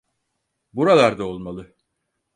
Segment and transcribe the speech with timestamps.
[0.73, 1.75] Buralarda olmalı.